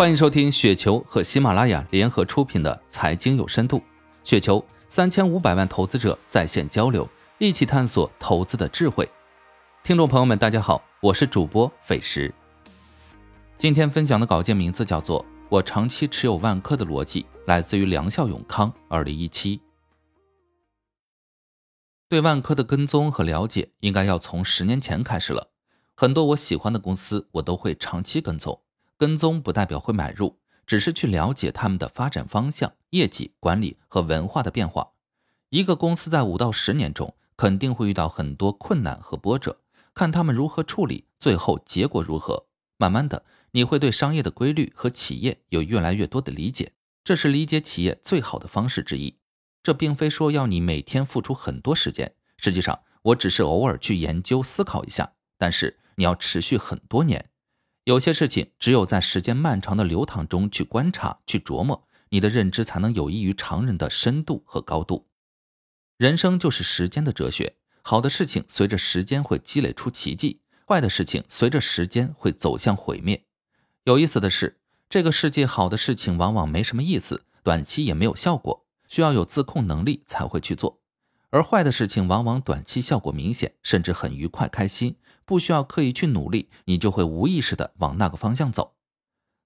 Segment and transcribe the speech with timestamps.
[0.00, 3.76] 欢迎收听雪球和喜马拉雅联合出品的《财经有深度》，
[4.24, 9.06] 雪球三千五百万投资者在线交流，一起探索投资的智慧。
[9.84, 12.32] 听众朋友们，大家好，我是主播斐石。
[13.58, 19.60] 今天分享的稿件名字叫做《我长期持有万科的逻辑》，来自于梁孝永康，二零一七。
[22.08, 25.50] 对万科的跟踪和了解，应该要从十年前开始了。
[25.94, 28.62] 很多我喜欢的公司，我都会长期跟踪。
[29.00, 30.36] 跟踪不代表会买入，
[30.66, 34.90] 只是去了解他们的发展方向、业绩、管理和文化的变化。
[35.48, 39.62] 一个公司在五到十年中肯定会遇到很多困难和波折，
[39.94, 42.44] 看他们如何处理，最后结果如何。
[42.76, 49.16] 慢慢的，你会对商业的规律和企业有越来越多的理解，这是理解企业最好的方式之一。
[49.62, 57.29] 这并非说要你每天付出很多时间，实际上我只是偶尔去研究思考一下，但是你要持续很多年。
[57.90, 65.08] 有些事情只有在时间漫长的流淌中去观察、去琢磨，你的认知才能有益于常人的深度和高度。
[65.96, 73.24] 人生就是时间的哲学，好的事情随着时间会积累出奇迹，坏的事情随着时间会走向毁灭。
[73.82, 80.78] 有意思的是，这个世界好的事情往往没什么意思，短期也没有效果，需要有自控能力才会去做；
[81.30, 84.96] 而坏的事情往往短期效果明显，甚至很愉快、开心。
[85.24, 88.74] 不需要刻意去努力，你就会无意识的往那个方向走。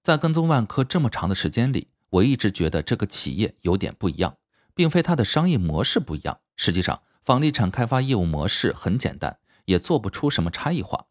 [0.01, 4.37] 在跟踪万科这么长的时间里，我一直觉得这个企业有点不一样，
[4.73, 6.39] 并非它的商业模式不一样。
[6.55, 11.05] 实际上，房地产开发业务模式很简单，也做不出什么差异化。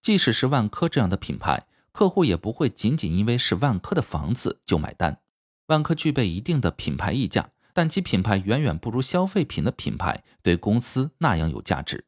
[0.00, 5.20] 即使是万科这样的品牌，客户也不会仅仅因为是万科的房子就买单。
[5.66, 12.04] 万科具备一定的品牌溢价，但其品牌远远不如消费品的品牌对公司那样有价值。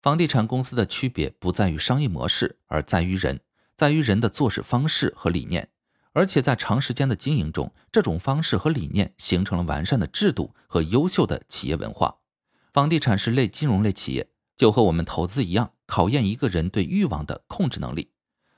[0.00, 3.40] 房地产公司的区别不在于商业模式，而在于人，
[3.76, 5.68] 在于人的做事方式和理念。
[6.14, 12.18] 而且在长时间的经营中，这种方式和理念形成了完善的制度和优秀的企业文化。
[12.70, 18.10] 房地产是类金融类企业，就和我们投资一样，考验一个人对欲望的控制能力。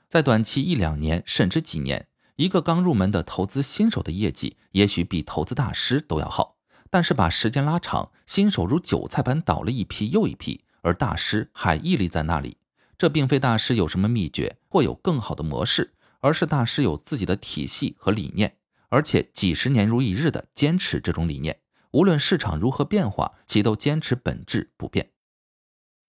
[0.09, 6.57] 在短期一两年甚至几年，一个刚入门的投资新手的业绩也许比投资大师都要好。
[6.89, 10.63] 但是把时间拉长，新手如韭菜般倒了一批又一批。
[10.81, 12.57] 而大师还屹立在那里，
[12.95, 18.57] 这并非大师有什么秘诀或有更好的模式，而是大师有自己的体系和理念，
[18.89, 21.59] 而且几十年如一日的坚持这种理念。
[21.91, 25.09] 无论市场如何变化，其都坚持本质不变。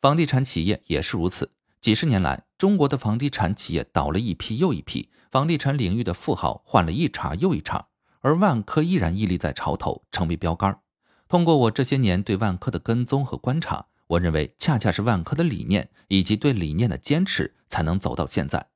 [0.01, 7.87] 房地产企业也是如此，几十年来，中国的房地产企业倒了一批又一批，房地产领域的富豪换了一茬又一茬，
[8.21, 10.81] 而万科依然屹立在潮头，成为标杆。
[11.29, 13.87] 通过我这些年对万科的跟踪和观察。
[14.09, 18.69] 我认为，恰恰是万科的理念以及对理念的坚持，才能走到现在。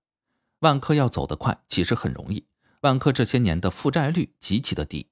[0.58, 2.44] 万科要走得快，其实很容易。
[2.80, 5.06] 万科这些年的负债率极其的低。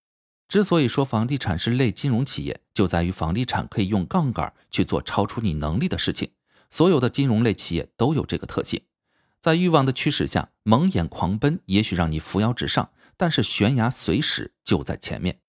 [0.49, 6.33] 之所以说房地产是类金融企业，就在于房地产可以用杠杆去做超出你能力的事情。
[6.71, 8.83] 所有的金融类企业都有这个特性。
[9.41, 15.41] 在欲望的驱使下，蒙眼狂奔，也许让你扶摇直上，但是悬崖随时就在前面。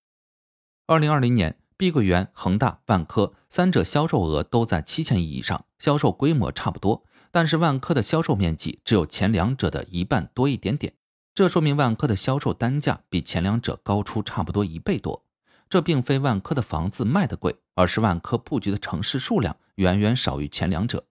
[0.87, 1.57] 二零二零年。
[1.79, 7.05] 碧桂园、恒大、万科三者销售额都在七千亿以上，销售规模差不多。
[7.31, 10.95] 但是万科的销售面积只有前两者的一半多一点点，
[11.33, 15.23] 这说明万科的销售单价比前两者高出差不多一倍多。
[15.69, 21.05] 这并非万科的房子卖的贵，而是万科布局的城市数量远远少于前两者。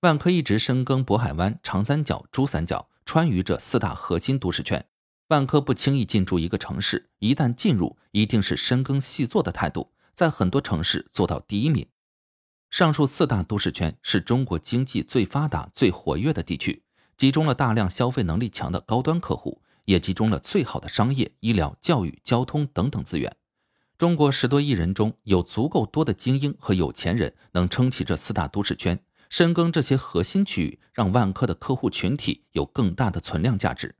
[0.00, 4.86] 万科一直深耕渤海湾、长三角、珠三角、川渝这四大核心都市圈。
[5.28, 11.86] 万科不轻易进驻一个城市，一旦进入，一定是深耕细作的态度，在很多城市做到第一名。
[12.70, 16.82] 上述四大都市圈是中国经济最发达、最活跃的地区，
[17.18, 23.36] 集中了大量消费能力强的高端客户，也集中了最好的商业、医疗、教育、交通等等资源。
[23.98, 28.98] 中国十多亿人中有足够多的精英和有钱人能撑起这四大都市圈，
[29.30, 33.94] 深耕这些核心区域，让万科的客户群体有更大的存量价值。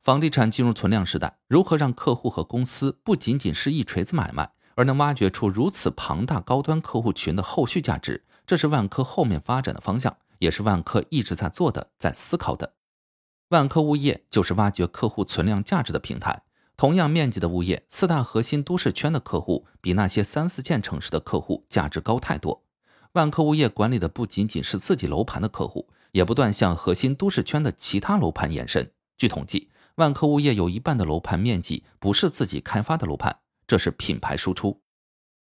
[0.00, 8.24] 房地产进入存量时代，如何让客户和公司不仅仅是一锤子买卖，而能挖掘出如此庞大高端客户群的后续价值？
[8.46, 12.72] 这是万科后面发展的方向，也是万科一直在做的、在思考的。
[13.50, 16.42] 万科物业就是挖掘客户存量价值的平台。
[16.78, 22.64] 同样面积的物业，四大核心都市圈的客户比那些三四线城市的客户价值高太多。
[23.12, 28.92] 万科物业管理的不仅仅是自己楼盘的客户，也不断向核心都市圈的其他楼盘延伸。
[29.16, 29.68] 据统计。
[29.96, 34.80] 万科物业有一半的楼盘面积不是自己开发的楼盘，这是品牌输出。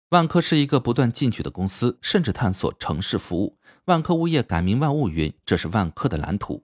[0.09, 3.57] 万科是一个不断进取的公司，甚至探索城市服务。
[3.85, 6.63] 万科物业改名万物云，这是万科的蓝图。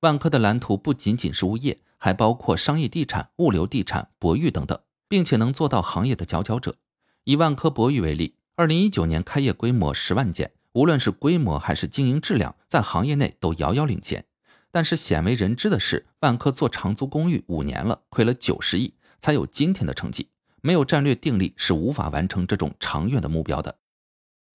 [0.00, 6.76] 万科的蓝图不仅仅是物业，还包括商业地产、物流地产、博域等等，并且能做到行业的佼佼者。
[7.24, 14.24] 以万科博域为例，二零一九年开业规模十万件，无论是规模还是经营质量，在行业内都遥遥领先。
[14.70, 20.30] 但是鲜为人知的是，万科做长租公寓五年了，亏了九十亿，才有今天的成绩。
[20.62, 23.76] 没有战略定力，是无法完成这种长远的目标的。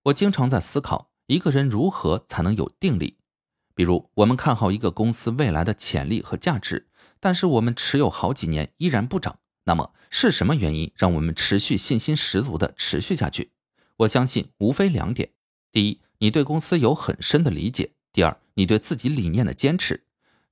[0.05, 3.17] 我经常在思考，一个人如何才能有定力？
[3.75, 6.87] 比如，我们看好一个公司未来的潜力和价值，
[7.19, 13.51] 但是我们持有好几年依然不涨，那么是什么原因让我们持续信心十足的持续下去？
[14.01, 15.29] 我相信无非两点：
[15.71, 20.05] 第一，你对公司有很深的理解；第二，你对自己理念的坚持。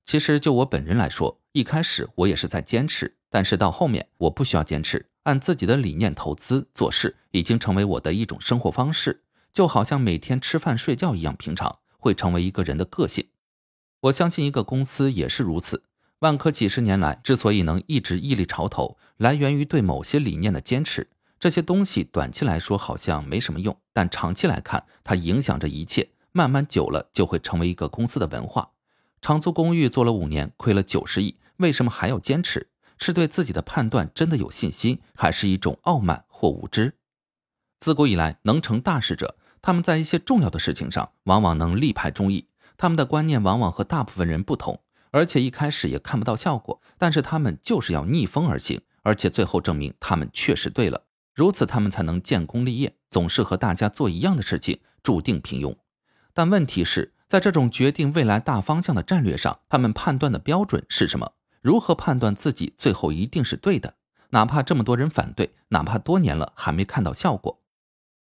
[0.04, 11.78] 其实就我本人来说，一开始我也是在坚持，但是到后面我不需要坚持，按自己的理念投资做事，已经成为我的一种生活方式，就好像每天吃饭睡觉一样平常。
[11.98, 13.28] 会成为一个人的个性，
[14.00, 15.82] 我相信一个公司也是如此。
[16.20, 21.08] 万科几十年来之所以能一直屹立潮头，来源于对某些理念的坚持。
[21.40, 26.10] 这些东西短期来说好像没什么用，但长期来看，它影响着一切。
[26.32, 28.72] 慢慢久了，就会成为一个公司的文化。
[29.22, 32.68] 长租公寓做了五年，亏了九十亿，为什么还要坚持？
[32.98, 36.92] 是对自己的判断真的有信心，还是一种傲慢或无知？
[37.78, 39.36] 自古以来，能成大事者。
[39.62, 42.48] 他们在一些重要的事情上，往往能力排众议。
[42.76, 44.78] 他们的观念往往和大部分人不同，
[45.10, 46.82] 而且一开始也看不到效果。
[46.98, 51.04] 但是他们就是要逆风而行，而且最后证明他们确实对了。
[51.40, 52.94] 如此，他们才能建功立业。
[53.08, 55.74] 总是和大家做一样的事情，注定平庸。
[56.34, 61.32] 但问题是在这种决定未来大方向的战略上，他们判断的标准是什么？
[61.62, 63.94] 如何判断自己最后一定是对的？
[64.28, 67.62] 哪怕这么多人反对，哪怕多年了还没看到效果。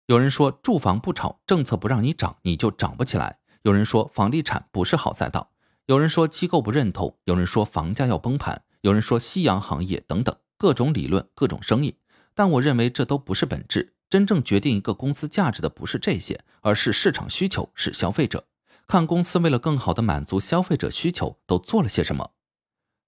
[0.06, 3.40] 有人说住房不炒，政策不让你涨，你就涨不起来。
[3.62, 5.50] 有人说房地产不是好赛道，
[5.86, 11.92] 有人说机构不认同，有人说房价要崩盘，有人说夕阳行业等等，各种理论，各种声音。
[12.34, 13.94] 但我认为这都不是本质。
[14.08, 18.44] 真正决定一个公司价值的不是这些，而是市场需求，是消费者。
[18.88, 22.32] 看公司为了更好的满足消费者需求都做了些什么。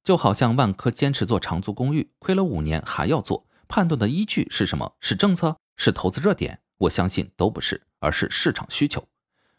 [0.05, 4.95] 就好像万科坚持做长租公寓，亏了五年还要做，判断的依据是什么？
[5.01, 5.57] 是政策？
[5.77, 6.61] 是投资热点？
[6.79, 9.05] 我相信都不是，而是市场需求。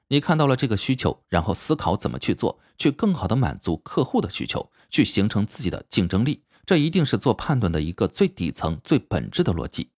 [0.08, 6.44] 你看到了这个需求，然后思考怎么去做，去更好的满足客户的需求，去形成自己的竞争力。
[6.66, 9.90] 这一定是做判断的一个最底层、最本质的逻辑。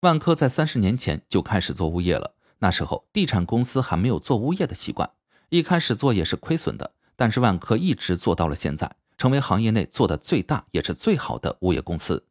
[0.00, 5.10] 万科在三十年前就开始做物业了，那时候地产公司还没有做物业的习惯，
[5.50, 6.92] 一开始做也是亏损的。
[7.14, 12.26] 但是万科一直做到了现在，成为行业内做的最大也是最好的物业公司。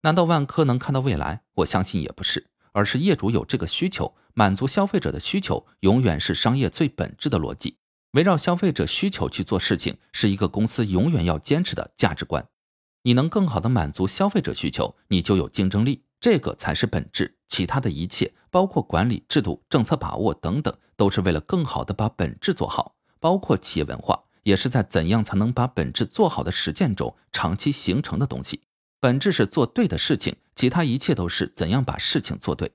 [0.00, 1.42] 难道万科能看到未来？
[1.54, 2.48] 我相信也不是。
[2.74, 7.76] 而是业主有这个需求，满足消费者的需求，永远是商业最本质的逻辑。
[8.12, 12.48] 围绕消费者需求去做事情，是一个公司永远要坚持的价值观。
[13.02, 17.36] 你能更好的满足消费者需求，你就有竞争力，这个才是本质。
[17.48, 22.94] 其他的一切，包括管理制度、政策把握等等，都是为了更好的把本质做好。
[23.20, 28.62] 包括企业文化，也是在怎样才能把本质做好的实践中长期形成的东西。
[29.00, 32.72] 本质是做对的事情，其他一切都是怎样把事情做对。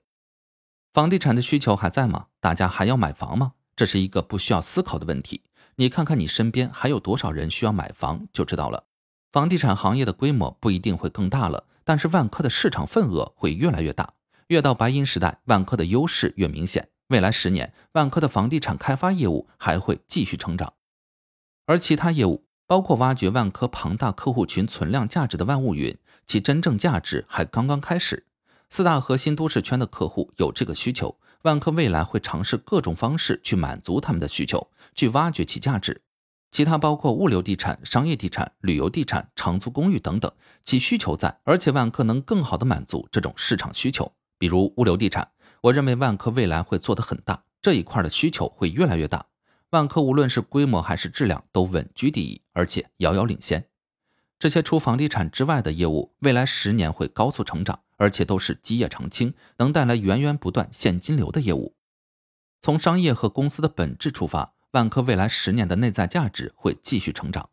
[0.93, 2.27] 房地产的需求还在吗？
[2.39, 3.53] 大家还要买房吗？
[3.75, 5.43] 这是一个不需要思考的问题。
[5.75, 8.83] 你看看你身边还有多少人需要买房，就知道了。
[9.37, 14.15] 房地产行业的规模不一定会更大了，但是万科的市场份额会越来越大。
[14.47, 16.89] 越到白银时代，万科的优势越明显。
[17.09, 20.73] 未来十年，万科的房地产开发业务还会继续成长，
[21.67, 22.45] 而其他业务。
[22.65, 28.25] 包括挖掘万科庞大客户群存量价值的万物云，其真正价值还刚刚开始。
[28.71, 36.01] 四大核心都市圈的客户有这个需求，万科未来会尝试各种方式去满足他们的需求，去挖掘其价值。
[36.51, 40.31] 其他包括物流地产、商业地产、旅游地产、长租公寓等等，
[40.63, 44.11] 其需求在，而且万科能更好的满足这种市场需求。
[44.39, 45.29] 比如物流地产，
[45.61, 49.25] 我认为万科未来会做得很大，这一块的需求会越来越大。
[49.71, 53.67] 万科无论是规模还是质量都稳居第一，而且遥遥领先。
[54.39, 61.75] 这些除房地产之外的业务，未来十年会高速成长，而且都是基业长青，能带来源源不断现金流的业务。
[62.61, 67.49] 从商业和公司的本质出发，万科未来十年的内在价值会继续成长。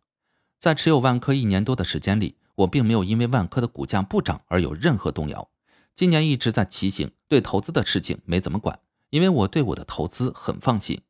[0.58, 5.48] 在持有万科一年多的时间里，我并没有因为万科的股价不涨而有任何动摇。
[5.94, 8.78] 今年一直在骑行，对投资的事情没怎么管，
[9.08, 11.00] 因为我对我的投资很放心。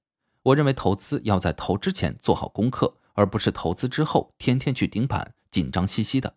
[0.45, 6.35] 我认为投资要在投之前做好功课，而不是投资之后天天去盯盘、紧张兮兮的。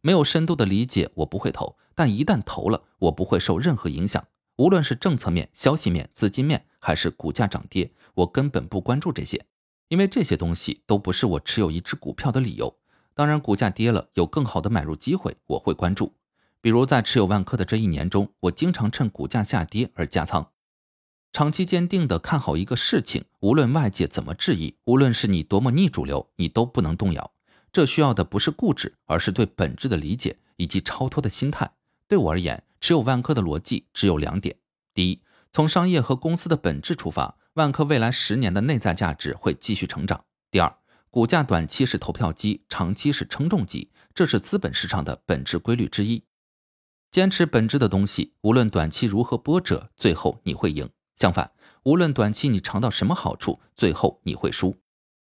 [0.00, 4.26] 没有深度的理解，我不会投；但一旦投了，我不会受任何影响。
[4.60, 9.46] 无论是政策面、消息面、资金面，还是股价涨跌，我根本不关注这些，
[9.88, 12.76] 因为这些东西都不是我持有一只股票的理由。
[13.14, 16.12] 当然，股价跌了，有更好的买入机会，我会关注。
[16.60, 20.50] 比如在持有万科的这一年中，我经常趁股价下跌而加仓。
[21.32, 27.32] 长期坚定的看好一个事情，无论外界怎么质疑，无论是你多么逆主流，你都不能动摇。
[27.72, 31.72] 这需要的不是固执，而是对本质的理解以及超脱的心态。
[32.06, 34.56] 对我而言，持有万科的逻辑只有两点：
[34.94, 35.22] 第一，
[35.52, 40.18] 从商业和公司的本质出发，万科未来十年的内在价值会继续成长；
[40.50, 40.74] 第二，
[41.10, 46.24] 股价短期是投票机，长期是称重机，这是资本市场的本质规律之一。
[47.10, 50.88] 坚持本质的东西，无论短期如何波折，最后你会赢。
[51.16, 51.50] 相反，
[51.82, 54.76] 无论短期你尝到什么好处，最后你会输。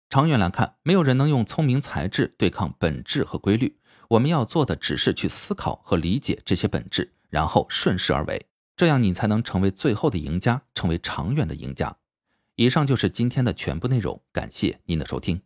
[0.08, 3.80] 长远来看，没有人能用聪明才智对抗本质和规律。
[4.10, 11.95] 我们要做的只是去思考和理解这些本质，然后顺势而为，这样你才能成为最后的赢家，成为长远的赢家。
[12.55, 15.41] 以上就是今天的全部内容，感谢您的收听。